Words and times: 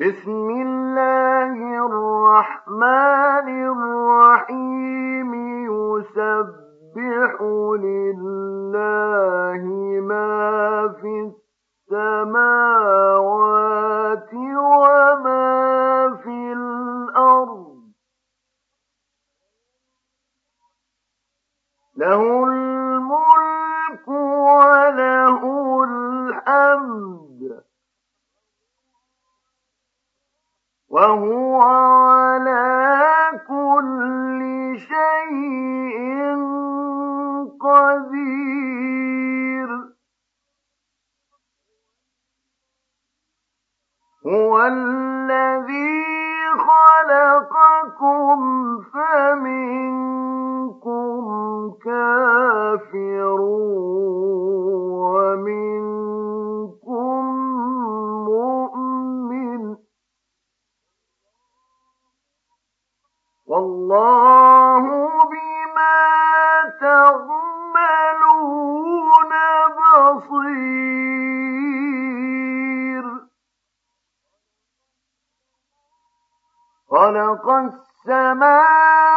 بسم 0.00 0.50
الله 0.50 1.86
الرحمن 1.86 3.48
الرحيم. 3.72 5.34
يسبح 5.64 7.42
لله 7.80 9.62
ما 10.00 10.88
في 11.00 11.32
السماوات 11.90 12.64
وما 14.34 16.16
في 16.24 16.52
الأرض. 16.52 17.76
له 21.96 22.45
خلقكم 47.06 48.40
فمنكم 48.82 49.76
كافر 51.84 53.40
ومنكم 55.06 55.96
مؤمن. 58.24 59.76
والله 63.46 64.35
خلق 77.06 77.48
السماوات 77.48 79.15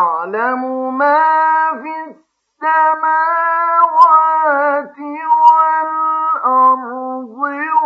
يعلم 0.00 0.62
ما 0.98 1.20
في 1.82 1.92
السماوات 2.60 3.38
والأرض 5.44 6.84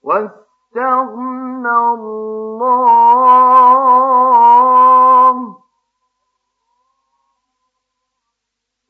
واستغنى 0.03 1.69
الله 1.69 2.95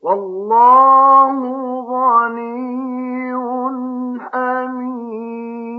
والله 0.00 1.38
غني 1.90 3.34
حميد. 4.20 5.76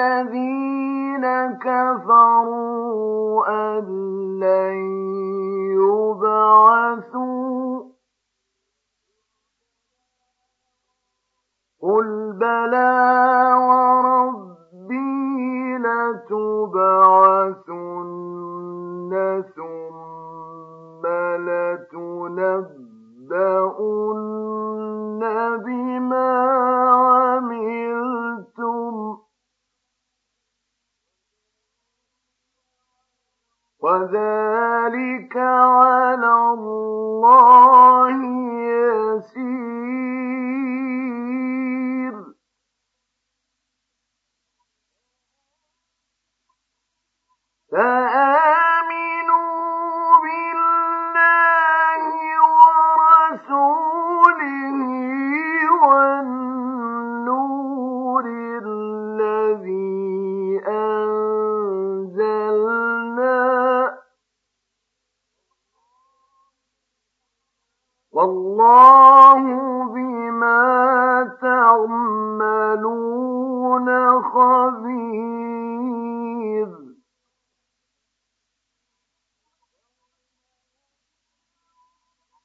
الذين 0.00 1.24
كفروا 1.58 3.48
أن 3.48 3.84
لن 4.40 4.76
يبعثوا. 5.76 7.40
قل 11.82 12.32
بلى 12.32 12.92
وربي 13.68 14.98
لتبعثن 15.78 16.32
ثم 19.56 21.06
لتنبؤن 21.46 22.79
وذلك 33.82 35.36
على 35.36 36.34
الله 36.54 38.16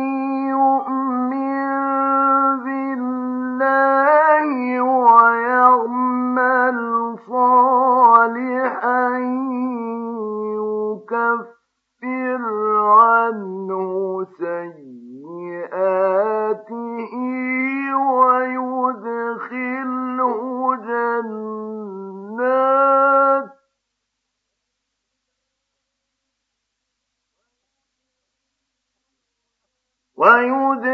وَيُدْخِلْهُ 30.18 30.87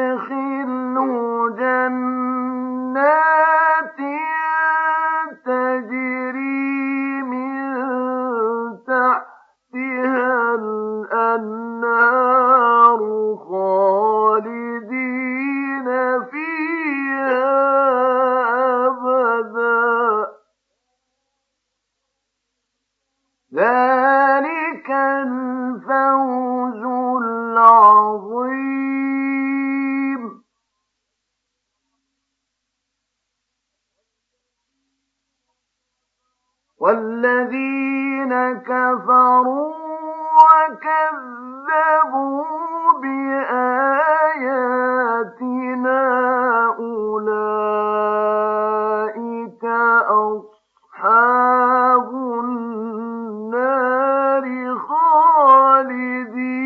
وَالَّذِينَ 36.85 38.33
كَفَرُوا 38.61 39.73
وَكَذَّبُوا 40.45 42.45
بِآيَاتِنَا 43.03 44.43
أُولَٰئِكَ 46.79 48.05
أَصْحَابُ 50.25 52.09
النَّارِ 52.45 54.45
خَالِدِينَ 54.89 56.59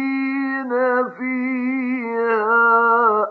فِيهَا 1.08 3.24
ۖ. 3.24 3.26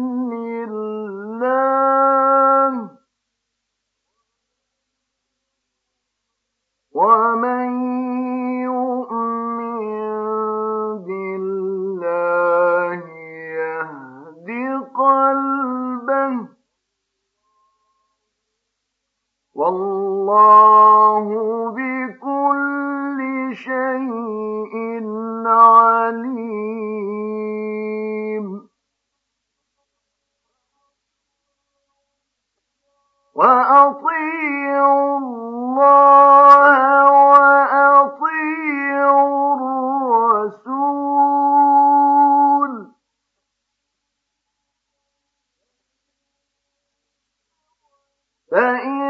فَإِن 48.54 49.02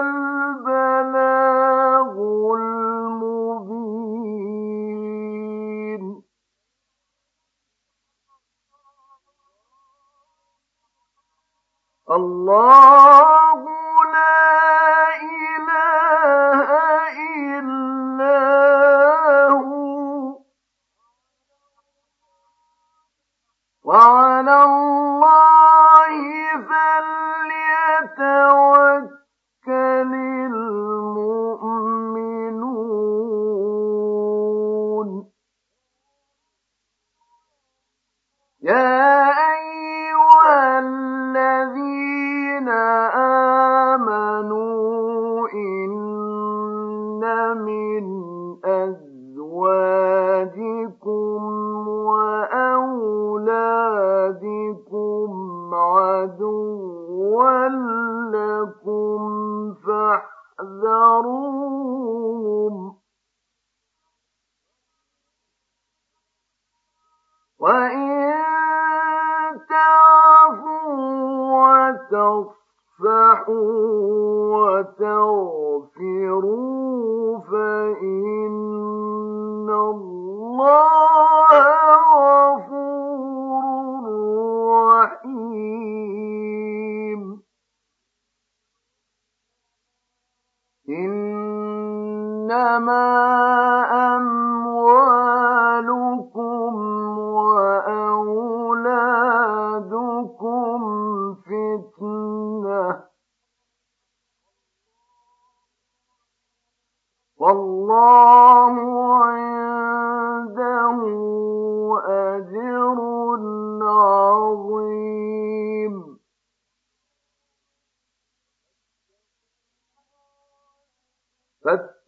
الْبَلَاغُ 0.00 1.34
الْمُبِينُ 2.54 3.82
اللَّهُ 12.10 13.71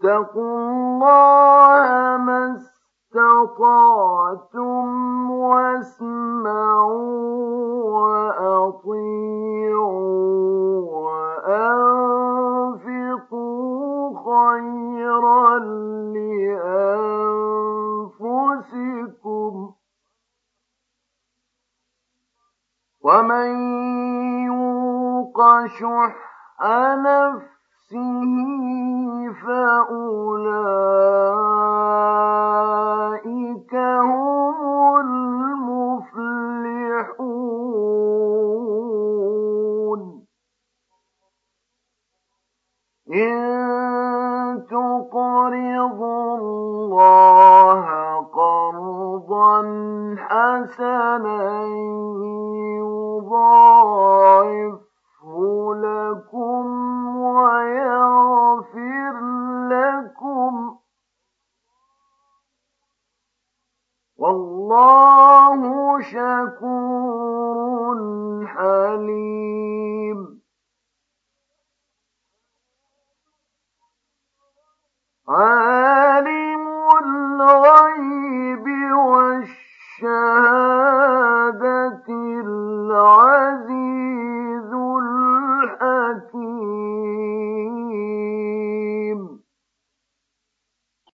فاتقوا 0.02 0.70
الله 0.70 2.16
ما 2.16 2.56
استطعتم 3.12 3.70
واسمعوا 5.30 6.94
وأطيعوا 8.34 9.04
وأنفقوا 11.44 12.14
خيرا 14.24 15.58
لأنفسكم. 16.14 17.14
ومن 23.04 23.48
يوق 24.44 25.38
شح 25.66 26.14
نفسه 26.94 27.54
فأولئك 29.32 30.94
هم 33.74 34.58
المفلحون 35.00 36.24
إن 43.14 43.44
تقرضوا 44.70 45.73